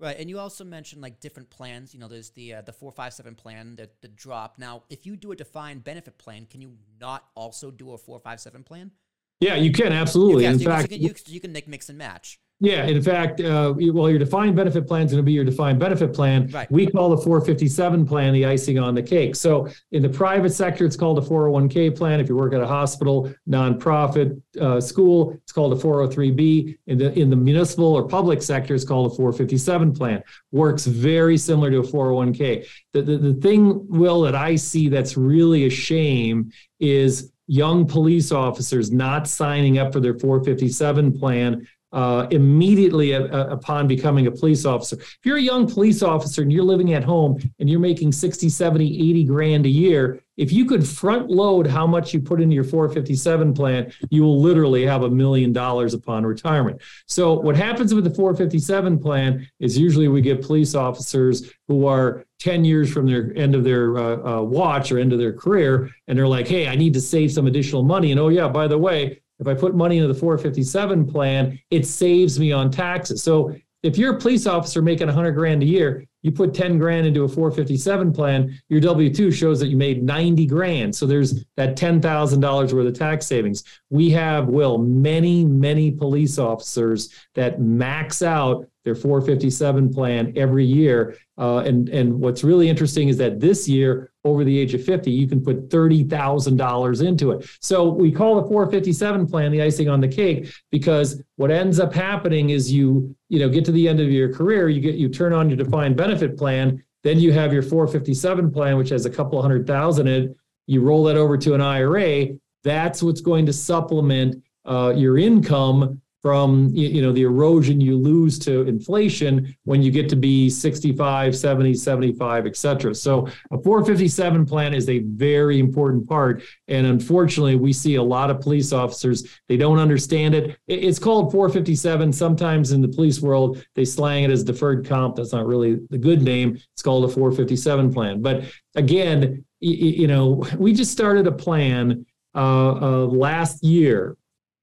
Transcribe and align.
Right, 0.00 0.18
and 0.18 0.30
you 0.30 0.38
also 0.38 0.64
mentioned 0.64 1.02
like 1.02 1.20
different 1.20 1.50
plans. 1.50 1.92
You 1.92 2.00
know, 2.00 2.08
there's 2.08 2.30
the 2.30 2.54
uh, 2.54 2.62
the 2.62 2.72
four 2.72 2.90
five 2.90 3.12
seven 3.12 3.34
plan, 3.34 3.76
the 3.76 3.90
the 4.00 4.08
drop. 4.08 4.56
Now, 4.58 4.84
if 4.88 5.04
you 5.04 5.14
do 5.14 5.32
a 5.32 5.36
defined 5.36 5.84
benefit 5.84 6.16
plan, 6.16 6.46
can 6.50 6.62
you 6.62 6.72
not 6.98 7.28
also 7.34 7.70
do 7.70 7.92
a 7.92 7.98
four 7.98 8.18
five 8.18 8.40
seven 8.40 8.64
plan? 8.64 8.92
Yeah, 9.40 9.56
you 9.56 9.72
can 9.72 9.92
absolutely. 9.92 10.44
You 10.44 10.48
can, 10.48 10.54
in 10.54 10.60
you, 10.60 10.66
fact, 10.66 10.88
can, 10.88 11.00
you, 11.02 11.10
can, 11.10 11.34
you 11.34 11.40
can 11.40 11.52
mix 11.66 11.90
and 11.90 11.98
match. 11.98 12.40
Yeah, 12.62 12.84
in 12.84 13.00
fact, 13.00 13.40
uh, 13.40 13.72
well, 13.74 14.10
your 14.10 14.18
defined 14.18 14.54
benefit 14.54 14.86
plan 14.86 15.06
is 15.06 15.12
going 15.12 15.22
to 15.22 15.26
be 15.26 15.32
your 15.32 15.46
defined 15.46 15.78
benefit 15.78 16.12
plan. 16.12 16.48
Right. 16.48 16.70
We 16.70 16.86
call 16.86 17.08
the 17.08 17.16
457 17.16 18.06
plan 18.06 18.34
the 18.34 18.44
icing 18.44 18.78
on 18.78 18.94
the 18.94 19.02
cake. 19.02 19.34
So 19.34 19.68
in 19.92 20.02
the 20.02 20.10
private 20.10 20.50
sector, 20.50 20.84
it's 20.84 20.96
called 20.96 21.16
a 21.16 21.22
401k 21.22 21.96
plan. 21.96 22.20
If 22.20 22.28
you 22.28 22.36
work 22.36 22.52
at 22.52 22.60
a 22.60 22.66
hospital, 22.66 23.32
nonprofit, 23.48 24.42
uh, 24.60 24.78
school, 24.78 25.32
it's 25.42 25.52
called 25.52 25.72
a 25.72 25.76
403b. 25.76 26.76
In 26.86 26.98
the 26.98 27.18
in 27.18 27.30
the 27.30 27.36
municipal 27.36 27.94
or 27.94 28.06
public 28.06 28.42
sector, 28.42 28.74
it's 28.74 28.84
called 28.84 29.10
a 29.10 29.14
457 29.14 29.94
plan. 29.94 30.22
Works 30.52 30.84
very 30.84 31.38
similar 31.38 31.70
to 31.70 31.78
a 31.78 31.82
401k. 31.82 32.66
The, 32.92 33.00
the, 33.00 33.16
the 33.16 33.34
thing, 33.34 33.86
Will, 33.88 34.20
that 34.22 34.34
I 34.34 34.56
see 34.56 34.90
that's 34.90 35.16
really 35.16 35.64
a 35.64 35.70
shame 35.70 36.52
is 36.78 37.32
young 37.46 37.86
police 37.86 38.30
officers 38.32 38.92
not 38.92 39.26
signing 39.26 39.78
up 39.78 39.92
for 39.92 40.00
their 40.00 40.18
457 40.18 41.18
plan 41.18 41.66
uh, 41.92 42.26
immediately 42.30 43.12
a, 43.12 43.24
a, 43.24 43.48
upon 43.48 43.88
becoming 43.88 44.26
a 44.26 44.30
police 44.30 44.64
officer. 44.64 44.96
If 44.96 45.18
you're 45.24 45.38
a 45.38 45.42
young 45.42 45.68
police 45.68 46.02
officer 46.02 46.42
and 46.42 46.52
you're 46.52 46.64
living 46.64 46.94
at 46.94 47.04
home 47.04 47.40
and 47.58 47.68
you're 47.68 47.80
making 47.80 48.12
60, 48.12 48.48
70, 48.48 49.10
80 49.10 49.24
grand 49.24 49.66
a 49.66 49.68
year, 49.68 50.20
if 50.36 50.52
you 50.52 50.64
could 50.64 50.86
front 50.86 51.28
load 51.28 51.66
how 51.66 51.86
much 51.86 52.14
you 52.14 52.20
put 52.20 52.40
into 52.40 52.54
your 52.54 52.64
457 52.64 53.52
plan, 53.52 53.92
you 54.08 54.22
will 54.22 54.40
literally 54.40 54.86
have 54.86 55.02
a 55.02 55.10
million 55.10 55.52
dollars 55.52 55.92
upon 55.92 56.24
retirement. 56.24 56.80
So 57.06 57.34
what 57.34 57.56
happens 57.56 57.92
with 57.92 58.04
the 58.04 58.10
457 58.10 58.98
plan 59.00 59.46
is 59.58 59.76
usually 59.76 60.08
we 60.08 60.22
get 60.22 60.42
police 60.42 60.74
officers 60.74 61.52
who 61.68 61.86
are 61.86 62.24
10 62.38 62.64
years 62.64 62.90
from 62.90 63.06
their 63.06 63.36
end 63.36 63.54
of 63.54 63.64
their 63.64 63.98
uh, 63.98 64.38
uh, 64.38 64.42
watch 64.42 64.90
or 64.90 64.98
end 64.98 65.12
of 65.12 65.18
their 65.18 65.32
career 65.32 65.90
and 66.08 66.18
they're 66.18 66.26
like 66.26 66.48
hey 66.48 66.66
i 66.66 66.74
need 66.74 66.94
to 66.94 67.00
save 67.00 67.30
some 67.30 67.46
additional 67.46 67.82
money 67.82 68.12
and 68.12 68.18
oh 68.18 68.28
yeah 68.28 68.48
by 68.48 68.66
the 68.66 68.78
way 68.78 69.20
if 69.40 69.46
I 69.46 69.54
put 69.54 69.74
money 69.74 69.96
into 69.96 70.12
the 70.12 70.18
457 70.18 71.06
plan, 71.06 71.58
it 71.70 71.86
saves 71.86 72.38
me 72.38 72.52
on 72.52 72.70
taxes. 72.70 73.22
So 73.22 73.54
if 73.82 73.96
you're 73.96 74.16
a 74.16 74.18
police 74.18 74.46
officer 74.46 74.82
making 74.82 75.06
100 75.06 75.32
grand 75.32 75.62
a 75.62 75.66
year, 75.66 76.06
you 76.22 76.30
put 76.30 76.52
10 76.52 76.78
grand 76.78 77.06
into 77.06 77.24
a 77.24 77.28
457 77.28 78.12
plan, 78.12 78.60
your 78.68 78.80
W 78.80 79.12
2 79.12 79.30
shows 79.30 79.58
that 79.60 79.68
you 79.68 79.76
made 79.76 80.02
90 80.02 80.44
grand. 80.46 80.94
So 80.94 81.06
there's 81.06 81.44
that 81.56 81.76
$10,000 81.76 82.72
worth 82.72 82.86
of 82.86 82.98
tax 82.98 83.26
savings. 83.26 83.64
We 83.88 84.10
have, 84.10 84.48
Will, 84.48 84.76
many, 84.76 85.46
many 85.46 85.90
police 85.90 86.38
officers 86.38 87.14
that 87.34 87.60
max 87.62 88.22
out 88.22 88.68
their 88.84 88.94
457 88.94 89.92
plan 89.94 90.34
every 90.36 90.64
year. 90.64 91.16
Uh, 91.38 91.58
and, 91.58 91.88
and 91.88 92.20
what's 92.20 92.44
really 92.44 92.68
interesting 92.68 93.08
is 93.08 93.16
that 93.16 93.40
this 93.40 93.66
year, 93.66 94.09
over 94.24 94.44
the 94.44 94.58
age 94.58 94.74
of 94.74 94.84
50, 94.84 95.10
you 95.10 95.26
can 95.26 95.42
put 95.42 95.70
$30,000 95.70 97.06
into 97.06 97.30
it. 97.32 97.48
So 97.60 97.88
we 97.88 98.12
call 98.12 98.40
the 98.40 98.48
457 98.48 99.26
plan 99.26 99.50
the 99.50 99.62
icing 99.62 99.88
on 99.88 100.00
the 100.00 100.08
cake 100.08 100.52
because 100.70 101.22
what 101.36 101.50
ends 101.50 101.80
up 101.80 101.94
happening 101.94 102.50
is 102.50 102.70
you, 102.72 103.14
you 103.28 103.38
know, 103.38 103.48
get 103.48 103.64
to 103.66 103.72
the 103.72 103.88
end 103.88 104.00
of 104.00 104.10
your 104.10 104.32
career, 104.32 104.68
you 104.68 104.80
get 104.80 104.96
you 104.96 105.08
turn 105.08 105.32
on 105.32 105.48
your 105.48 105.56
defined 105.56 105.96
benefit 105.96 106.36
plan, 106.36 106.82
then 107.02 107.18
you 107.18 107.32
have 107.32 107.52
your 107.52 107.62
457 107.62 108.50
plan, 108.52 108.76
which 108.76 108.90
has 108.90 109.06
a 109.06 109.10
couple 109.10 109.40
hundred 109.40 109.66
thousand 109.66 110.06
in 110.06 110.24
it. 110.24 110.36
You 110.66 110.82
roll 110.82 111.04
that 111.04 111.16
over 111.16 111.38
to 111.38 111.54
an 111.54 111.60
IRA. 111.60 112.28
That's 112.62 113.02
what's 113.02 113.22
going 113.22 113.46
to 113.46 113.52
supplement 113.52 114.42
uh, 114.66 114.92
your 114.94 115.16
income 115.16 116.02
from 116.22 116.68
you 116.74 117.00
know 117.00 117.12
the 117.12 117.22
erosion 117.22 117.80
you 117.80 117.96
lose 117.96 118.38
to 118.38 118.62
inflation 118.62 119.56
when 119.64 119.82
you 119.82 119.90
get 119.90 120.08
to 120.08 120.16
be 120.16 120.50
65 120.50 121.34
70 121.34 121.74
75 121.74 122.46
et 122.46 122.56
cetera. 122.56 122.94
So 122.94 123.26
a 123.50 123.58
457 123.58 124.44
plan 124.44 124.74
is 124.74 124.88
a 124.88 124.98
very 125.00 125.58
important 125.58 126.06
part. 126.08 126.42
And 126.68 126.86
unfortunately 126.86 127.56
we 127.56 127.72
see 127.72 127.94
a 127.94 128.02
lot 128.02 128.30
of 128.30 128.40
police 128.40 128.72
officers 128.72 129.26
they 129.48 129.56
don't 129.56 129.78
understand 129.78 130.34
it. 130.34 130.58
It's 130.66 130.98
called 130.98 131.32
457 131.32 132.12
sometimes 132.12 132.72
in 132.72 132.82
the 132.82 132.88
police 132.88 133.20
world 133.20 133.64
they 133.74 133.84
slang 133.84 134.24
it 134.24 134.30
as 134.30 134.44
deferred 134.44 134.86
comp. 134.86 135.16
That's 135.16 135.32
not 135.32 135.46
really 135.46 135.78
the 135.88 135.98
good 135.98 136.22
name. 136.22 136.60
It's 136.74 136.82
called 136.82 137.04
a 137.04 137.08
457 137.08 137.92
plan. 137.92 138.20
But 138.20 138.44
again 138.74 139.44
you 139.60 140.06
know 140.06 140.44
we 140.58 140.74
just 140.74 140.92
started 140.92 141.26
a 141.26 141.32
plan 141.32 142.04
uh, 142.34 142.72
uh, 142.72 143.06
last 143.06 143.64
year. 143.64 144.16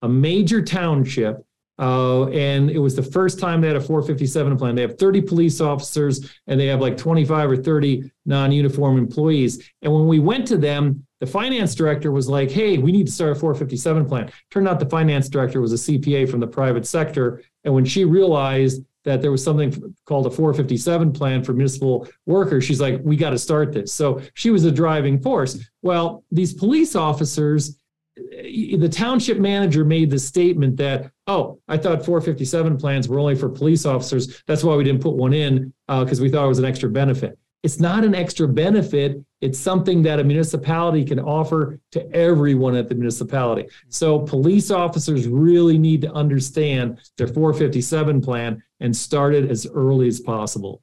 A 0.03 0.07
major 0.07 0.61
township 0.61 1.43
uh, 1.79 2.27
and 2.29 2.71
it 2.71 2.79
was 2.79 2.95
the 2.95 3.03
first 3.03 3.39
time 3.39 3.61
they 3.61 3.67
had 3.67 3.75
a 3.75 3.81
457 3.81 4.57
plan. 4.57 4.75
They 4.75 4.81
have 4.81 4.97
30 4.97 5.21
police 5.21 5.61
officers 5.61 6.29
and 6.47 6.59
they 6.59 6.67
have 6.67 6.81
like 6.81 6.97
25 6.97 7.51
or 7.51 7.57
30 7.57 8.11
non 8.25 8.51
uniform 8.51 8.97
employees. 8.97 9.69
And 9.81 9.93
when 9.93 10.07
we 10.07 10.19
went 10.19 10.47
to 10.47 10.57
them, 10.57 11.05
the 11.19 11.27
finance 11.27 11.75
director 11.75 12.11
was 12.11 12.29
like, 12.29 12.51
hey, 12.51 12.77
we 12.77 12.91
need 12.91 13.07
to 13.07 13.11
start 13.11 13.31
a 13.31 13.35
457 13.35 14.05
plan. 14.05 14.31
Turned 14.51 14.67
out 14.67 14.79
the 14.79 14.89
finance 14.89 15.29
director 15.29 15.61
was 15.61 15.73
a 15.73 15.91
CPA 15.91 16.29
from 16.29 16.39
the 16.39 16.47
private 16.47 16.85
sector. 16.85 17.41
And 17.63 17.73
when 17.73 17.85
she 17.85 18.05
realized 18.05 18.83
that 19.03 19.21
there 19.21 19.31
was 19.31 19.43
something 19.43 19.95
called 20.05 20.27
a 20.27 20.29
457 20.29 21.13
plan 21.13 21.43
for 21.43 21.53
municipal 21.53 22.07
workers, 22.25 22.65
she's 22.65 22.81
like, 22.81 22.99
we 23.03 23.15
got 23.15 23.31
to 23.31 23.37
start 23.37 23.71
this. 23.71 23.93
So 23.93 24.21
she 24.33 24.49
was 24.49 24.65
a 24.65 24.71
driving 24.71 25.19
force. 25.19 25.63
Well, 25.81 26.23
these 26.31 26.53
police 26.53 26.95
officers, 26.95 27.79
the 28.17 28.89
township 28.89 29.37
manager 29.37 29.85
made 29.85 30.09
the 30.09 30.19
statement 30.19 30.77
that, 30.77 31.11
oh, 31.27 31.59
I 31.67 31.77
thought 31.77 32.05
457 32.05 32.77
plans 32.77 33.07
were 33.07 33.19
only 33.19 33.35
for 33.35 33.49
police 33.49 33.85
officers. 33.85 34.43
That's 34.47 34.63
why 34.63 34.75
we 34.75 34.83
didn't 34.83 35.01
put 35.01 35.15
one 35.15 35.33
in 35.33 35.73
because 35.87 36.19
uh, 36.19 36.23
we 36.23 36.29
thought 36.29 36.45
it 36.45 36.49
was 36.49 36.59
an 36.59 36.65
extra 36.65 36.89
benefit. 36.89 37.37
It's 37.63 37.79
not 37.79 38.03
an 38.03 38.15
extra 38.15 38.47
benefit. 38.47 39.23
It's 39.41 39.59
something 39.59 40.01
that 40.03 40.19
a 40.19 40.23
municipality 40.23 41.03
can 41.03 41.19
offer 41.19 41.79
to 41.91 42.11
everyone 42.15 42.75
at 42.75 42.87
the 42.87 42.95
municipality. 42.95 43.67
So 43.89 44.19
police 44.19 44.71
officers 44.71 45.27
really 45.27 45.77
need 45.77 46.01
to 46.01 46.11
understand 46.13 46.99
their 47.17 47.27
457 47.27 48.21
plan 48.21 48.63
and 48.79 48.95
start 48.95 49.33
it 49.33 49.49
as 49.49 49.67
early 49.67 50.07
as 50.07 50.19
possible. 50.19 50.81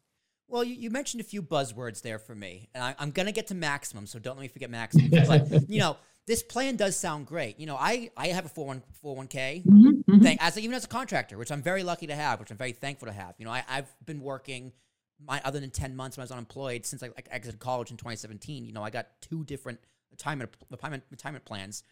Well, 0.55 0.63
you, 0.63 0.77
you 0.77 0.91
mentioned 0.91 1.21
a 1.21 1.25
few 1.25 1.43
buzzwords 1.43 2.01
there 2.01 2.21
for 2.21 2.33
me, 2.33 2.69
and 2.77 2.85
I, 2.85 2.95
am 3.01 3.11
going 3.11 3.27
to 3.27 3.33
get 3.33 3.49
to 3.49 3.57
maximum, 3.57 4.07
so 4.07 4.21
don't 4.21 4.37
let 4.37 4.43
me 4.43 4.47
forget 4.47 4.71
maximum. 4.71 5.11
but, 5.27 5.69
you 5.69 5.81
know, 5.81 5.97
this 6.29 6.45
plan 6.45 6.77
does 6.77 6.97
sound 6.97 7.27
great. 7.27 7.59
You 7.59 7.67
know, 7.67 7.75
I, 7.75 8.13
I 8.17 8.29
have 8.29 8.47
a 8.47 8.49
401, 8.49 9.27
k 9.27 9.65
mm-hmm, 9.67 9.89
mm-hmm. 9.89 10.23
thing 10.23 10.39
as 10.41 10.57
a, 10.57 10.61
even 10.61 10.77
as 10.77 10.85
a 10.85 10.89
contractor, 10.89 11.39
which 11.39 11.51
I'm 11.51 11.61
very 11.61 11.83
lucky 11.83 12.07
to 12.07 12.15
have, 12.15 12.39
which 12.39 12.53
I'm 12.53 12.57
very 12.57 12.71
thankful 12.71 13.07
to 13.07 13.13
have. 13.13 13.35
You 13.39 13.47
know, 13.47 13.51
I, 13.51 13.65
I've 13.69 13.93
been 14.07 14.21
working 14.21 14.71
my 15.19 15.43
other 15.45 15.59
than 15.59 15.71
10 15.71 15.97
months 15.97 16.17
when 16.17 16.23
I 16.23 16.27
was 16.27 16.31
unemployed 16.31 16.87
since 16.87 17.03
I 17.03 17.09
like, 17.09 17.27
exited 17.33 17.59
college 17.59 17.91
in 17.91 17.97
2017. 17.97 18.65
You 18.65 18.73
know, 18.73 18.85
I 18.85 18.91
got 18.91 19.09
two 19.21 19.43
different 19.43 19.81
retirement 20.13 20.51
retirement, 20.71 21.03
retirement 21.11 21.45
plans. 21.45 21.83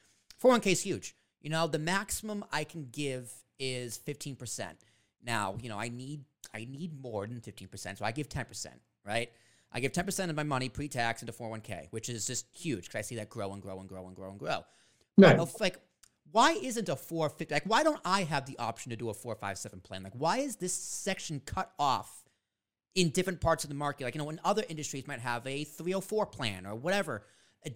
401k 0.40 0.66
is 0.68 0.82
huge. 0.82 1.16
You 1.40 1.50
know, 1.50 1.66
the 1.66 1.80
maximum 1.80 2.44
I 2.52 2.62
can 2.62 2.90
give 2.92 3.28
is 3.58 3.98
15%. 4.06 4.68
Now, 5.24 5.56
you 5.60 5.68
know, 5.68 5.80
I 5.80 5.88
need 5.88 6.26
I 6.54 6.66
need 6.70 7.00
more 7.00 7.26
than 7.26 7.40
15%, 7.40 7.98
so 7.98 8.04
I 8.04 8.12
give 8.12 8.28
10%, 8.28 8.66
right? 9.06 9.30
I 9.72 9.80
give 9.80 9.92
10% 9.92 10.28
of 10.28 10.36
my 10.36 10.42
money 10.42 10.68
pre-tax 10.68 11.22
into 11.22 11.32
401k, 11.32 11.88
which 11.90 12.08
is 12.08 12.26
just 12.26 12.46
huge 12.52 12.84
because 12.84 12.98
I 12.98 13.02
see 13.02 13.16
that 13.16 13.30
grow 13.30 13.52
and 13.52 13.62
grow 13.62 13.80
and 13.80 13.88
grow 13.88 14.06
and 14.06 14.14
grow 14.14 14.30
and 14.30 14.38
grow. 14.38 14.64
Right. 15.16 15.38
like, 15.60 15.78
why 16.30 16.52
isn't 16.52 16.88
a 16.88 16.96
450? 16.96 17.54
Like, 17.54 17.64
why 17.64 17.82
don't 17.82 18.00
I 18.04 18.24
have 18.24 18.46
the 18.46 18.58
option 18.58 18.90
to 18.90 18.96
do 18.96 19.08
a 19.08 19.14
457 19.14 19.80
plan? 19.80 20.02
Like, 20.02 20.14
why 20.14 20.38
is 20.38 20.56
this 20.56 20.72
section 20.74 21.40
cut 21.44 21.72
off 21.78 22.24
in 22.94 23.10
different 23.10 23.40
parts 23.40 23.64
of 23.64 23.68
the 23.68 23.74
market? 23.74 24.04
Like, 24.04 24.14
you 24.14 24.20
know, 24.20 24.30
in 24.30 24.40
other 24.44 24.64
industries 24.68 25.06
might 25.06 25.20
have 25.20 25.46
a 25.46 25.64
304 25.64 26.26
plan 26.26 26.66
or 26.66 26.74
whatever, 26.74 27.24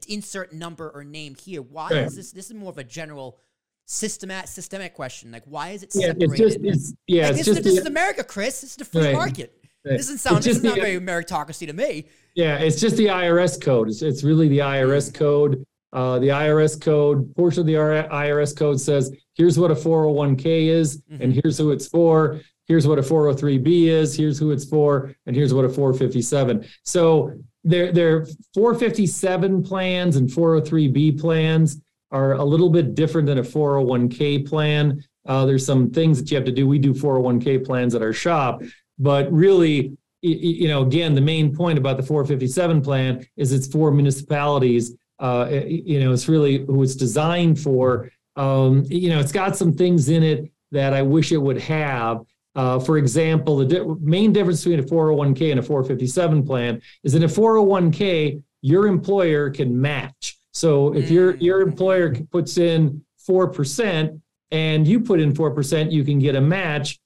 insert 0.09 0.53
number 0.53 0.91
or 0.91 1.05
name 1.05 1.35
here. 1.35 1.63
Why 1.63 1.91
right. 1.91 1.99
is 1.99 2.17
this? 2.17 2.33
This 2.33 2.47
is 2.47 2.55
more 2.55 2.71
of 2.71 2.79
a 2.79 2.85
general 2.85 3.39
systematic 3.87 4.49
systemic 4.49 4.95
question. 4.95 5.33
Like, 5.33 5.45
why 5.47 5.71
is 5.71 5.83
it 5.83 5.93
separated? 5.93 6.21
Yeah, 6.21 6.27
it's 6.27 6.39
just, 6.39 6.59
it's, 6.65 6.95
yeah, 7.07 7.23
like, 7.23 7.31
it's 7.31 7.39
this, 7.39 7.47
just 7.47 7.65
this 7.65 7.75
the, 7.75 7.81
is 7.81 7.87
America, 7.87 8.25
Chris. 8.25 8.61
This 8.61 8.71
is 8.71 8.77
the 8.77 8.85
free 8.85 9.07
right. 9.07 9.15
market. 9.15 9.57
Right. 9.85 9.97
This 9.97 10.07
doesn't 10.07 10.19
sound. 10.19 10.43
This 10.43 10.57
is 10.57 10.63
not 10.63 10.77
very 10.77 11.01
meritocracy 11.01 11.67
to 11.69 11.73
me. 11.73 12.07
Yeah, 12.35 12.57
it's 12.59 12.81
just 12.81 12.97
the 12.97 13.07
IRS 13.07 13.61
code. 13.61 13.89
It's, 13.89 14.03
it's 14.03 14.25
really 14.25 14.49
the 14.49 14.59
IRS 14.59 15.15
code. 15.15 15.65
Uh, 15.93 16.19
the 16.19 16.29
IRS 16.29 16.79
code 16.81 17.35
portion 17.37 17.61
of 17.61 17.67
the 17.67 17.75
IRS 17.75 18.55
code 18.55 18.81
says 18.81 19.11
here's 19.35 19.59
what 19.59 19.71
a 19.71 19.75
401k 19.75 20.67
is, 20.67 21.03
mm-hmm. 21.03 21.23
and 21.23 21.33
here's 21.33 21.57
who 21.57 21.71
it's 21.71 21.87
for. 21.87 22.41
Here's 22.67 22.87
what 22.87 22.99
a 22.99 23.03
403b 23.03 23.87
is. 23.87 24.17
Here's 24.17 24.39
who 24.41 24.51
it's 24.51 24.65
for, 24.65 25.15
and 25.27 25.37
here's 25.37 25.55
what 25.55 25.65
a 25.65 25.69
457. 25.69 26.67
So 26.83 27.33
there, 27.63 27.93
their 27.93 28.27
457 28.55 29.63
plans 29.63 30.17
and 30.17 30.29
403b 30.29 31.21
plans 31.21 31.81
are 32.11 32.35
a 32.35 32.45
little 32.45 32.71
bit 32.71 32.95
different 32.95 33.27
than 33.27 33.39
a 33.39 33.43
401k 33.43 34.49
plan. 34.49 35.03
Uh, 35.27 35.45
there's 35.45 35.67
some 35.67 35.91
things 35.91 36.19
that 36.19 36.31
you 36.31 36.37
have 36.37 36.47
to 36.47 36.53
do. 36.53 36.67
We 36.67 36.79
do 36.79 36.95
401k 36.95 37.65
plans 37.65 37.95
at 37.95 38.03
our 38.03 38.13
shop, 38.13 38.63
but 38.99 39.31
really, 39.33 39.97
you 40.23 40.69
know, 40.69 40.83
again, 40.83 41.15
the 41.15 41.21
main 41.21 41.55
point 41.55 41.79
about 41.79 41.97
the 41.97 42.03
457 42.03 42.81
plan 42.81 43.27
is 43.37 43.53
it's 43.53 43.67
for 43.67 43.91
municipalities. 43.91 44.95
Uh, 45.19 45.49
you 45.67 46.01
know, 46.01 46.13
it's 46.13 46.29
really 46.29 46.65
who 46.65 46.83
it's 46.83 46.95
designed 46.95 47.59
for. 47.61 48.11
Um, 48.37 48.85
you 48.89 49.11
know, 49.11 49.19
it's 49.19 49.33
got 49.33 49.57
some 49.57 49.73
things 49.73 50.09
in 50.09 50.23
it 50.23 50.51
that 50.73 50.93
I 50.93 51.03
wish 51.03 51.33
it 51.33 51.39
would 51.39 51.61
have. 51.61 52.21
Uh, 52.55 52.79
for 52.79 52.97
example, 52.99 53.59
the 53.59 53.67
di- 53.67 53.85
main 54.01 54.33
difference 54.33 54.65
between 54.65 54.81
a 54.81 54.83
401k 54.83 55.51
and 55.51 55.61
a 55.61 55.63
457 55.63 56.47
plan 56.47 56.81
is 57.05 57.15
in 57.15 57.23
a 57.23 57.27
401k, 57.27 58.43
your 58.63 58.87
employer 58.87 59.51
can 59.51 59.79
match. 59.79 60.39
So 60.57 60.95
if 60.95 61.11
your 61.11 61.35
Mm. 61.35 61.43
your 61.43 61.61
employer 61.61 62.15
puts 62.33 62.57
in 62.57 63.03
four 63.19 63.47
percent 63.49 64.23
and 64.51 64.89
you 64.89 65.01
put 65.01 65.21
in 65.21 65.35
four 65.35 65.51
percent, 65.51 65.93
you 65.93 66.03
can 66.03 66.19
get 66.19 66.35
a 66.35 66.41
match. 66.41 66.99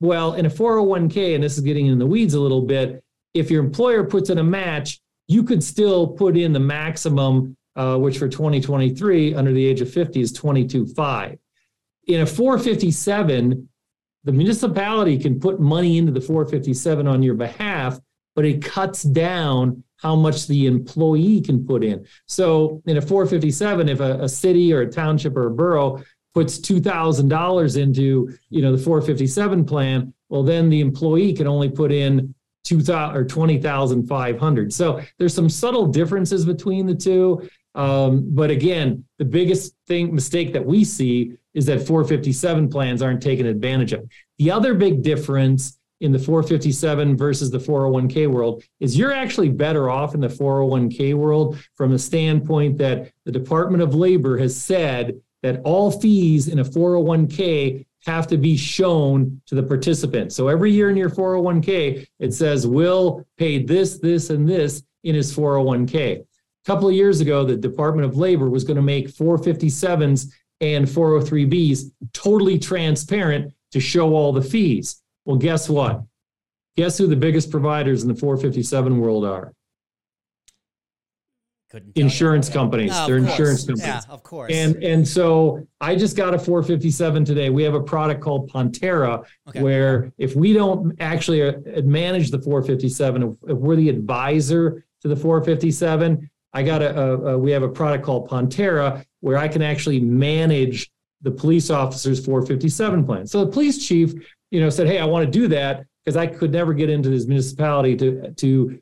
Well, 0.00 0.34
in 0.34 0.44
a 0.44 0.50
401k, 0.50 1.36
and 1.36 1.44
this 1.44 1.56
is 1.56 1.62
getting 1.62 1.86
in 1.86 2.00
the 2.00 2.06
weeds 2.06 2.34
a 2.34 2.40
little 2.40 2.62
bit, 2.62 3.02
if 3.32 3.48
your 3.48 3.62
employer 3.64 4.02
puts 4.02 4.28
in 4.28 4.38
a 4.38 4.42
match, 4.44 5.00
you 5.28 5.44
could 5.44 5.62
still 5.62 6.08
put 6.08 6.36
in 6.36 6.52
the 6.52 6.58
maximum, 6.60 7.56
uh, 7.76 7.96
which 7.96 8.18
for 8.18 8.28
2023 8.28 9.34
under 9.34 9.52
the 9.52 9.64
age 9.64 9.80
of 9.80 9.88
50 9.90 10.20
is 10.20 10.32
22.5. 10.32 11.38
In 12.08 12.20
a 12.22 12.26
457, 12.26 13.68
the 14.24 14.32
municipality 14.32 15.16
can 15.16 15.38
put 15.38 15.60
money 15.60 15.96
into 15.96 16.10
the 16.12 16.20
457 16.20 17.06
on 17.06 17.22
your 17.22 17.34
behalf, 17.34 18.00
but 18.34 18.44
it 18.44 18.62
cuts 18.62 19.02
down 19.04 19.84
how 19.98 20.14
much 20.14 20.46
the 20.46 20.66
employee 20.66 21.40
can 21.40 21.66
put 21.66 21.82
in. 21.82 22.06
So 22.26 22.82
in 22.86 22.96
a 22.96 23.02
457, 23.02 23.88
if 23.88 24.00
a, 24.00 24.22
a 24.22 24.28
city 24.28 24.72
or 24.72 24.82
a 24.82 24.90
township 24.90 25.36
or 25.36 25.46
a 25.46 25.50
borough 25.50 26.02
puts 26.34 26.58
$2,000 26.58 27.82
into, 27.82 28.30
you 28.50 28.62
know, 28.62 28.76
the 28.76 28.82
457 28.82 29.64
plan, 29.64 30.12
well, 30.28 30.42
then 30.42 30.68
the 30.68 30.80
employee 30.80 31.32
can 31.32 31.46
only 31.46 31.70
put 31.70 31.92
in 31.92 32.34
2000 32.64 33.16
or 33.16 33.24
20,500. 33.24 34.72
So 34.72 35.00
there's 35.18 35.32
some 35.32 35.48
subtle 35.48 35.86
differences 35.86 36.44
between 36.44 36.86
the 36.86 36.94
two. 36.94 37.48
Um, 37.74 38.34
but 38.34 38.50
again, 38.50 39.04
the 39.18 39.24
biggest 39.24 39.74
thing 39.86 40.14
mistake 40.14 40.52
that 40.52 40.64
we 40.64 40.84
see 40.84 41.32
is 41.54 41.66
that 41.66 41.86
457 41.86 42.68
plans 42.68 43.02
aren't 43.02 43.22
taken 43.22 43.46
advantage 43.46 43.92
of. 43.92 44.08
The 44.38 44.50
other 44.50 44.74
big 44.74 45.02
difference 45.02 45.78
in 46.00 46.12
the 46.12 46.18
457 46.18 47.16
versus 47.16 47.50
the 47.50 47.58
401k 47.58 48.30
world 48.30 48.62
is 48.80 48.98
you're 48.98 49.12
actually 49.12 49.48
better 49.48 49.88
off 49.88 50.14
in 50.14 50.20
the 50.20 50.28
401k 50.28 51.14
world 51.14 51.58
from 51.74 51.90
the 51.90 51.98
standpoint 51.98 52.76
that 52.78 53.10
the 53.24 53.32
Department 53.32 53.82
of 53.82 53.94
Labor 53.94 54.36
has 54.36 54.60
said 54.60 55.20
that 55.42 55.60
all 55.64 55.90
fees 55.90 56.48
in 56.48 56.58
a 56.58 56.64
401k 56.64 57.86
have 58.04 58.26
to 58.28 58.36
be 58.36 58.56
shown 58.56 59.40
to 59.46 59.54
the 59.54 59.62
participant. 59.62 60.32
So 60.32 60.48
every 60.48 60.70
year 60.70 60.90
in 60.90 60.96
your 60.96 61.10
401k, 61.10 62.06
it 62.18 62.34
says 62.34 62.66
Will 62.66 63.26
paid 63.36 63.66
this, 63.66 63.98
this, 63.98 64.30
and 64.30 64.48
this 64.48 64.82
in 65.02 65.14
his 65.14 65.36
401k. 65.36 66.20
A 66.20 66.24
couple 66.64 66.88
of 66.88 66.94
years 66.94 67.20
ago, 67.20 67.44
the 67.44 67.56
Department 67.56 68.06
of 68.06 68.16
Labor 68.16 68.48
was 68.48 68.64
going 68.64 68.76
to 68.76 68.82
make 68.82 69.08
457s 69.08 70.32
and 70.60 70.86
403bs 70.86 71.92
totally 72.12 72.58
transparent 72.58 73.52
to 73.72 73.80
show 73.80 74.14
all 74.14 74.32
the 74.32 74.42
fees. 74.42 75.02
Well, 75.26 75.36
guess 75.36 75.68
what? 75.68 76.02
Guess 76.76 76.98
who 76.98 77.06
the 77.08 77.16
biggest 77.16 77.50
providers 77.50 78.02
in 78.02 78.08
the 78.08 78.14
457 78.14 78.98
world 78.98 79.24
are? 79.24 79.52
Couldn't. 81.68 81.96
Insurance 81.96 82.48
companies. 82.48 82.92
No, 82.92 83.06
They're 83.08 83.18
course. 83.18 83.30
insurance 83.32 83.60
companies. 83.66 83.86
Yeah, 83.86 84.00
of 84.08 84.22
course. 84.22 84.52
And 84.54 84.76
and 84.84 85.06
so 85.06 85.66
I 85.80 85.96
just 85.96 86.16
got 86.16 86.32
a 86.32 86.38
457 86.38 87.24
today. 87.24 87.50
We 87.50 87.64
have 87.64 87.74
a 87.74 87.82
product 87.82 88.20
called 88.20 88.48
Pontera, 88.50 89.24
Okay. 89.48 89.62
where 89.62 90.12
if 90.16 90.36
we 90.36 90.52
don't 90.52 90.94
actually 91.00 91.42
uh, 91.42 91.54
manage 91.82 92.30
the 92.30 92.38
457, 92.40 93.22
if, 93.22 93.50
if 93.50 93.58
we're 93.58 93.74
the 93.74 93.88
advisor 93.88 94.84
to 95.02 95.08
the 95.08 95.16
457, 95.16 96.30
I 96.52 96.62
got 96.62 96.82
a, 96.82 96.96
a, 97.00 97.16
a 97.34 97.38
we 97.38 97.50
have 97.50 97.64
a 97.64 97.68
product 97.68 98.04
called 98.04 98.30
Pontera 98.30 99.04
where 99.20 99.36
I 99.36 99.48
can 99.48 99.60
actually 99.62 99.98
manage 99.98 100.88
the 101.22 101.32
police 101.32 101.70
officer's 101.70 102.24
457 102.24 103.04
plan. 103.04 103.26
So 103.26 103.44
the 103.44 103.50
police 103.50 103.84
chief, 103.84 104.14
you 104.50 104.60
know, 104.60 104.70
said, 104.70 104.86
"Hey, 104.86 104.98
I 104.98 105.04
want 105.04 105.24
to 105.24 105.30
do 105.30 105.48
that." 105.48 105.84
Because 106.04 106.16
I 106.16 106.28
could 106.28 106.52
never 106.52 106.72
get 106.72 106.88
into 106.88 107.08
this 107.08 107.26
municipality 107.26 107.96
to 107.96 108.30
to 108.32 108.80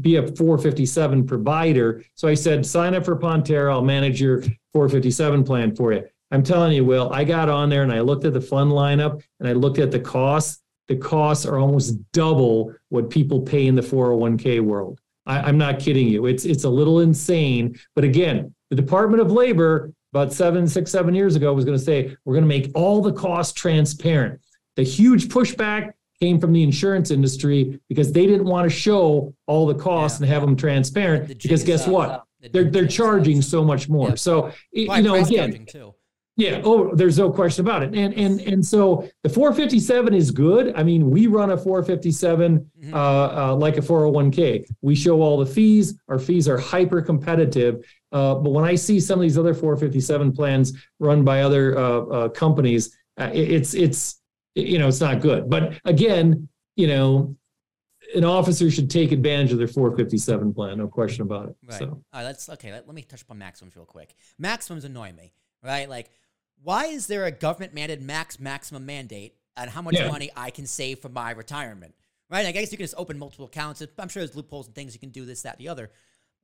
be 0.00 0.16
a 0.16 0.22
457 0.22 1.26
provider, 1.26 2.04
so 2.14 2.28
I 2.28 2.34
said, 2.34 2.64
"Sign 2.64 2.94
up 2.94 3.04
for 3.04 3.16
Pontera. 3.16 3.72
I'll 3.72 3.82
manage 3.82 4.20
your 4.20 4.42
457 4.72 5.44
plan 5.44 5.74
for 5.74 5.92
you. 5.92 6.04
I'm 6.30 6.42
telling 6.42 6.72
you, 6.72 6.84
Will, 6.84 7.12
I 7.12 7.24
got 7.24 7.48
on 7.48 7.68
there 7.68 7.82
and 7.82 7.92
I 7.92 8.00
looked 8.00 8.24
at 8.24 8.32
the 8.32 8.40
fund 8.40 8.70
lineup 8.70 9.22
and 9.40 9.48
I 9.48 9.52
looked 9.52 9.78
at 9.78 9.90
the 9.90 9.98
costs. 9.98 10.62
The 10.86 10.96
costs 10.96 11.44
are 11.44 11.58
almost 11.58 11.96
double 12.12 12.72
what 12.88 13.10
people 13.10 13.40
pay 13.40 13.66
in 13.66 13.74
the 13.74 13.82
401k 13.82 14.60
world. 14.60 15.00
I, 15.26 15.40
I'm 15.40 15.58
not 15.58 15.80
kidding 15.80 16.08
you. 16.08 16.26
It's 16.26 16.44
it's 16.44 16.64
a 16.64 16.68
little 16.68 17.00
insane. 17.00 17.78
But 17.94 18.04
again, 18.04 18.54
the 18.70 18.76
Department 18.76 19.20
of 19.20 19.32
Labor 19.32 19.92
about 20.12 20.32
seven, 20.32 20.66
six, 20.66 20.90
seven 20.90 21.14
years 21.14 21.36
ago 21.36 21.52
was 21.52 21.64
going 21.64 21.78
to 21.78 21.84
say 21.84 22.16
we're 22.24 22.34
going 22.34 22.44
to 22.44 22.48
make 22.48 22.70
all 22.74 23.00
the 23.00 23.12
costs 23.12 23.52
transparent. 23.52 24.40
The 24.76 24.82
huge 24.82 25.28
pushback 25.28 25.90
came 26.20 26.38
from 26.38 26.52
the 26.52 26.62
insurance 26.62 27.10
industry 27.10 27.80
because 27.88 28.12
they 28.12 28.26
didn't 28.26 28.44
want 28.46 28.70
to 28.70 28.74
show 28.74 29.34
all 29.46 29.66
the 29.66 29.74
costs 29.74 30.20
Yeah. 30.20 30.24
and 30.26 30.32
have 30.34 30.42
them 30.42 30.56
transparent. 30.56 31.28
The 31.28 31.34
because 31.34 31.64
guess 31.64 31.86
up. 31.86 31.92
what? 31.92 32.22
The 32.40 32.48
They're 32.50 32.70
they're 32.70 32.84
up. 32.84 32.90
charging 32.90 33.42
so 33.42 33.64
much 33.64 33.88
more. 33.88 34.10
Yeah. 34.10 34.14
So 34.16 34.42
y- 34.74 34.96
you 34.96 35.02
know, 35.02 35.14
again, 35.14 35.66
yeah. 36.36 36.62
Oh, 36.64 36.94
there's 36.94 37.18
no 37.18 37.30
question 37.30 37.66
about 37.66 37.82
it. 37.82 37.94
And 37.94 38.14
and 38.14 38.40
and 38.40 38.64
so 38.64 39.08
the 39.24 39.28
457 39.28 40.14
is 40.14 40.30
good. 40.30 40.72
I 40.74 40.82
mean, 40.82 41.10
we 41.10 41.26
run 41.26 41.50
a 41.50 41.56
457 41.56 42.70
Mhm. 42.82 42.92
uh, 42.94 42.96
uh, 43.52 43.56
like 43.56 43.76
a 43.76 43.82
401k. 43.82 44.64
We 44.80 44.94
show 44.94 45.20
all 45.20 45.36
the 45.38 45.46
fees. 45.46 45.94
Our 46.08 46.18
fees 46.18 46.48
are 46.48 46.56
hyper 46.58 47.02
competitive. 47.02 47.84
Uh, 48.12 48.34
but 48.36 48.50
when 48.52 48.64
I 48.64 48.74
see 48.74 49.00
some 49.00 49.18
of 49.18 49.22
these 49.22 49.36
other 49.38 49.54
457 49.54 50.32
plans 50.32 50.72
run 50.98 51.24
by 51.24 51.42
other 51.42 51.78
uh, 51.78 51.82
uh, 51.82 52.28
companies, 52.30 52.96
uh, 53.20 53.30
it- 53.34 53.50
it's 53.50 53.74
it's 53.74 54.19
you 54.54 54.78
know 54.78 54.88
it's 54.88 55.00
not 55.00 55.20
good. 55.20 55.48
But 55.48 55.74
again, 55.84 56.48
you 56.76 56.86
know, 56.88 57.36
an 58.14 58.24
officer 58.24 58.70
should 58.70 58.90
take 58.90 59.12
advantage 59.12 59.52
of 59.52 59.58
their 59.58 59.68
457 59.68 60.54
plan. 60.54 60.78
No 60.78 60.88
question 60.88 61.22
about 61.22 61.50
it. 61.50 61.56
Right. 61.66 61.78
So. 61.78 61.86
All 61.86 62.02
right, 62.14 62.24
let's 62.24 62.48
okay. 62.48 62.72
Let, 62.72 62.86
let 62.86 62.94
me 62.94 63.02
touch 63.02 63.22
upon 63.22 63.38
maximums 63.38 63.76
real 63.76 63.86
quick. 63.86 64.14
Maximums 64.38 64.84
annoy 64.84 65.12
me, 65.12 65.32
right? 65.62 65.88
Like, 65.88 66.10
why 66.62 66.86
is 66.86 67.06
there 67.06 67.24
a 67.26 67.30
government 67.30 67.74
mandated 67.74 68.00
max 68.00 68.38
maximum 68.40 68.86
mandate 68.86 69.34
on 69.56 69.68
how 69.68 69.82
much 69.82 69.94
Yeah. 69.94 70.08
money 70.08 70.30
I 70.36 70.50
can 70.50 70.66
save 70.66 70.98
for 71.00 71.08
my 71.08 71.30
retirement? 71.30 71.94
Right? 72.28 72.46
I 72.46 72.52
guess 72.52 72.70
you 72.70 72.78
can 72.78 72.84
just 72.84 72.94
open 72.96 73.18
multiple 73.18 73.46
accounts. 73.46 73.82
I'm 73.98 74.08
sure 74.08 74.22
there's 74.22 74.36
loopholes 74.36 74.66
and 74.66 74.74
things 74.74 74.94
you 74.94 75.00
can 75.00 75.10
do 75.10 75.24
this, 75.24 75.42
that, 75.42 75.58
the 75.58 75.68
other. 75.68 75.90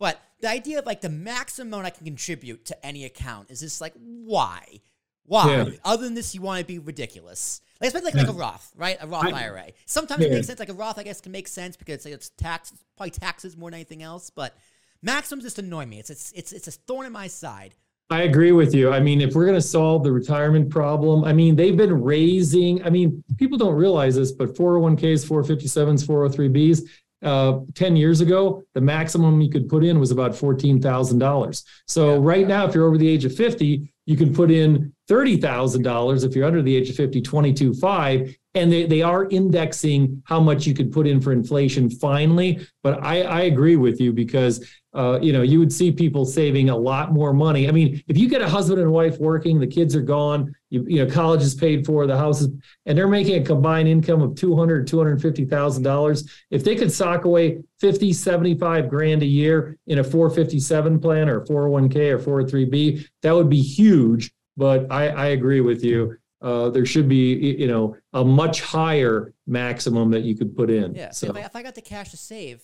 But 0.01 0.21
the 0.41 0.49
idea 0.49 0.81
of 0.81 0.87
like 0.87 1.01
the 1.01 1.09
maximum 1.09 1.69
amount 1.69 1.87
I 1.87 1.91
can 1.91 2.05
contribute 2.05 2.65
to 2.67 2.87
any 2.87 3.05
account 3.05 3.51
is 3.51 3.61
just 3.61 3.81
like 3.81 3.95
why? 3.95 4.81
Why? 5.25 5.57
Yeah. 5.57 5.77
Other 5.85 6.05
than 6.05 6.15
this, 6.15 6.35
you 6.35 6.43
want 6.43 6.61
to 6.61 6.67
be 6.67 6.79
ridiculous. 6.79 7.61
Like 7.81 7.89
especially 7.89 8.13
like, 8.13 8.27
like 8.27 8.35
a 8.35 8.39
Roth, 8.39 8.73
right? 8.77 8.97
A 9.01 9.07
Roth 9.07 9.27
I- 9.27 9.45
IRA. 9.45 9.67
Sometimes 9.87 10.25
it 10.25 10.33
makes 10.33 10.47
sense. 10.47 10.59
Like 10.59 10.69
a 10.71 10.75
Roth, 10.75 10.99
I 10.99 11.03
guess, 11.03 11.21
can 11.21 11.33
make 11.33 11.49
sense 11.49 11.77
because 11.77 11.95
it's, 11.97 12.05
like, 12.05 12.15
it's 12.15 12.31
tax, 12.31 12.73
probably 12.97 13.11
taxes 13.11 13.57
more 13.57 13.71
than 13.71 13.75
anything 13.77 14.03
else. 14.03 14.31
But 14.31 14.57
maximums 15.03 15.45
just 15.45 15.59
annoy 15.59 15.87
me. 15.87 15.99
It's 15.99 16.11
it's 16.11 16.33
it's 16.33 16.53
it's 16.53 16.69
a 16.69 16.73
thorn 16.73 17.07
in 17.07 17.13
my 17.13 17.27
side. 17.27 17.75
I 18.09 18.23
agree 18.23 18.53
with 18.53 18.73
you. 18.73 18.93
I 18.93 19.01
mean, 19.01 19.21
if 19.21 19.35
we're 19.35 19.47
going 19.47 19.59
to 19.59 19.61
solve 19.67 20.05
the 20.05 20.13
retirement 20.13 20.71
problem, 20.71 21.25
I 21.25 21.33
mean, 21.33 21.57
they've 21.57 21.77
been 21.77 22.03
raising, 22.05 22.85
I 22.87 22.89
mean, 22.91 23.25
people 23.37 23.59
don't 23.59 23.75
realize 23.75 24.15
this, 24.15 24.31
but 24.31 24.55
401ks, 24.55 25.27
457s, 25.27 26.07
403bs, 26.07 26.83
uh, 27.25 27.59
10 27.75 27.97
years 27.97 28.21
ago, 28.21 28.63
the 28.75 28.81
maximum 28.81 29.41
you 29.41 29.51
could 29.51 29.69
put 29.69 29.83
in 29.83 29.99
was 29.99 30.13
about 30.13 30.37
$14,000. 30.37 31.65
So 31.87 32.13
Yeah. 32.15 32.19
right 32.21 32.47
now, 32.47 32.65
if 32.69 32.77
you're 32.77 32.87
over 32.87 32.97
the 32.99 33.09
age 33.09 33.25
of 33.25 33.35
50, 33.35 33.93
you 34.07 34.17
can 34.17 34.33
put 34.33 34.51
in 34.51 34.93
$30,000. 35.11 36.25
If 36.25 36.35
you're 36.35 36.47
under 36.47 36.63
the 36.63 36.75
age 36.75 36.89
of 36.91 36.97
50, 36.97 37.21
22.5. 37.21 38.37
And 38.57 38.73
they, 38.73 38.87
they 38.87 39.03
are 39.03 39.27
indexing 39.27 40.23
how 40.25 40.41
much 40.41 40.67
you 40.67 40.75
could 40.75 40.91
put 40.91 41.07
in 41.07 41.21
for 41.21 41.33
inflation 41.33 41.91
finally. 41.91 42.67
But 42.83 43.05
I, 43.05 43.23
I 43.23 43.41
agree 43.43 43.77
with 43.77 44.01
you 44.01 44.13
because 44.13 44.67
uh, 44.97 45.19
you 45.21 45.31
know, 45.31 45.43
you 45.43 45.59
would 45.59 45.73
see 45.73 45.93
people 45.93 46.25
saving 46.25 46.71
a 46.71 46.77
lot 46.77 47.13
more 47.13 47.35
money. 47.35 47.69
I 47.69 47.71
mean, 47.71 48.03
if 48.09 48.17
you 48.17 48.31
get 48.31 48.41
a 48.41 48.49
husband 48.49 48.81
and 48.81 48.91
wife 48.91 49.19
working, 49.19 49.61
the 49.61 49.67
kids 49.67 49.95
are 49.95 50.01
gone, 50.01 50.55
you, 50.71 50.87
you 50.89 51.05
know, 51.05 51.13
college 51.13 51.43
is 51.43 51.55
paid 51.55 51.85
for, 51.85 52.07
the 52.07 52.17
house 52.17 52.41
is, 52.41 52.49
and 52.87 52.97
they're 52.97 53.07
making 53.07 53.43
a 53.43 53.45
combined 53.45 53.89
income 53.89 54.23
of 54.23 54.35
200, 54.37 54.89
$250,000. 54.89 56.31
If 56.51 56.65
they 56.65 56.77
could 56.77 56.91
sock 56.91 57.27
away 57.27 57.63
50, 57.79 58.15
75 58.15 58.89
grand 58.89 59.23
a 59.23 59.27
year 59.27 59.77
in 59.87 59.99
a 59.99 60.05
457 60.05 60.99
plan 60.99 61.29
or 61.29 61.45
401k 61.45 62.27
or 62.27 62.45
403b, 62.45 63.07
that 63.21 63.33
would 63.35 63.51
be 63.51 63.61
huge. 63.61 64.33
But 64.57 64.91
I, 64.91 65.09
I 65.09 65.27
agree 65.27 65.61
with 65.61 65.85
you. 65.85 66.17
Uh, 66.47 66.71
there 66.71 66.87
should 66.87 67.09
be, 67.09 67.35
you 67.59 67.67
know, 67.67 67.97
a 68.13 68.25
much 68.25 68.61
higher 68.61 69.35
maximum 69.49 70.13
that 70.13 70.23
you 70.23 70.37
could 70.37 70.57
put 70.57 70.71
in. 70.71 70.95
Yeah. 70.95 71.11
So, 71.11 71.27
if, 71.31 71.37
I, 71.37 71.41
if 71.41 71.57
I 71.57 71.63
got 71.65 71.75
the 71.75 71.83
cash 71.83 72.13
to 72.13 72.17
save, 72.17 72.63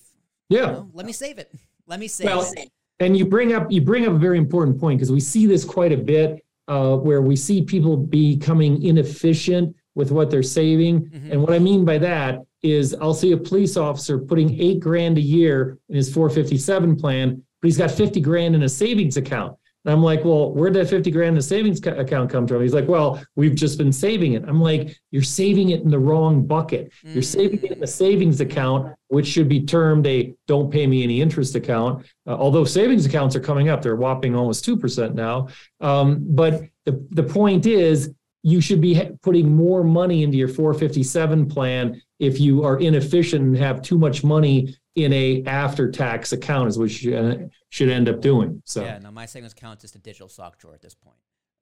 yeah. 0.48 0.60
you 0.60 0.66
know, 0.66 0.90
let 0.92 1.04
me 1.04 1.12
save 1.12 1.38
it. 1.38 1.52
Let 1.88 1.98
me 1.98 2.06
save 2.06 2.26
Well, 2.26 2.48
it. 2.56 2.70
And 3.00 3.16
you 3.16 3.26
bring 3.26 3.52
up 3.54 3.72
you 3.72 3.80
bring 3.80 4.06
up 4.06 4.12
a 4.12 4.18
very 4.18 4.38
important 4.38 4.78
point 4.78 5.00
because 5.00 5.10
we 5.10 5.18
see 5.18 5.46
this 5.46 5.64
quite 5.64 5.90
a 5.90 5.96
bit 5.96 6.44
uh, 6.68 6.96
where 6.96 7.22
we 7.22 7.34
see 7.34 7.60
people 7.60 7.96
becoming 7.96 8.80
inefficient 8.84 9.74
with 9.96 10.12
what 10.12 10.30
they're 10.30 10.44
saving. 10.44 11.06
Mhm. 11.06 11.32
And 11.32 11.42
what 11.42 11.52
I 11.52 11.58
mean 11.58 11.84
by 11.84 11.98
that 11.98 12.38
is 12.62 12.94
I'll 13.00 13.14
see 13.14 13.32
a 13.32 13.36
police 13.36 13.76
officer 13.76 14.16
putting 14.16 14.60
eight 14.60 14.78
grand 14.78 15.18
a 15.18 15.20
year 15.20 15.78
in 15.88 15.96
his 15.96 16.08
457 16.14 16.94
plan, 16.94 17.42
but 17.60 17.66
he's 17.66 17.78
got 17.78 17.90
50 17.90 18.20
grand 18.20 18.54
in 18.54 18.62
a 18.62 18.68
savings 18.68 19.16
account. 19.16 19.56
And 19.84 19.92
I'm 19.92 20.02
like, 20.02 20.24
well, 20.24 20.52
where'd 20.52 20.74
that 20.74 20.88
50 20.88 21.10
grand 21.10 21.30
in 21.30 21.34
the 21.34 21.42
savings 21.42 21.84
account 21.84 22.30
come 22.30 22.46
from? 22.46 22.62
He's 22.62 22.74
like, 22.74 22.86
well, 22.86 23.22
we've 23.34 23.54
just 23.54 23.78
been 23.78 23.92
saving 23.92 24.34
it. 24.34 24.44
I'm 24.46 24.60
like, 24.60 24.96
you're 25.10 25.22
saving 25.22 25.70
it 25.70 25.82
in 25.82 25.90
the 25.90 25.98
wrong 25.98 26.46
bucket. 26.46 26.92
You're 27.02 27.22
saving 27.22 27.62
it 27.64 27.72
in 27.72 27.80
the 27.80 27.86
savings 27.86 28.40
account, 28.40 28.94
which 29.08 29.26
should 29.26 29.48
be 29.48 29.64
termed 29.64 30.06
a 30.06 30.34
don't 30.46 30.70
pay 30.70 30.86
me 30.86 31.02
any 31.02 31.20
interest 31.20 31.56
account. 31.56 32.06
Uh, 32.26 32.34
although 32.34 32.64
savings 32.64 33.06
accounts 33.06 33.34
are 33.34 33.40
coming 33.40 33.68
up, 33.68 33.82
they're 33.82 33.96
whopping 33.96 34.36
almost 34.36 34.64
2% 34.64 35.14
now. 35.14 35.48
Um, 35.80 36.18
but 36.20 36.62
the, 36.84 37.04
the 37.10 37.24
point 37.24 37.66
is, 37.66 38.14
you 38.44 38.60
should 38.60 38.80
be 38.80 39.00
putting 39.22 39.54
more 39.54 39.84
money 39.84 40.22
into 40.24 40.36
your 40.36 40.48
457 40.48 41.48
plan 41.48 42.02
if 42.18 42.40
you 42.40 42.64
are 42.64 42.78
inefficient 42.78 43.42
and 43.44 43.56
have 43.56 43.82
too 43.82 43.98
much 43.98 44.24
money 44.24 44.76
in 44.94 45.12
a 45.12 45.42
after 45.46 45.90
tax 45.90 46.32
account 46.32 46.68
is 46.68 46.78
what 46.78 46.84
you 46.84 47.12
should, 47.12 47.50
should 47.70 47.88
end 47.88 48.08
up 48.08 48.20
doing. 48.20 48.62
So 48.66 48.84
Yeah, 48.84 48.98
no, 48.98 49.10
my 49.10 49.26
savings 49.26 49.52
account 49.52 49.78
is 49.78 49.82
just 49.82 49.96
a 49.96 49.98
digital 49.98 50.28
sock 50.28 50.58
drawer 50.58 50.74
at 50.74 50.82
this 50.82 50.94
point. 50.94 51.16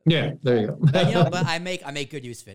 yeah, 0.07 0.33
there 0.43 0.61
you 0.61 0.67
go. 0.69 0.79
But 0.81 1.07
you 1.09 1.15
know, 1.15 1.29
but 1.31 1.47
I 1.47 1.59
make 1.59 1.87
I 1.87 1.91
make 1.91 2.11
good 2.11 2.25
use 2.25 2.43
of 2.43 2.47
it. 2.47 2.49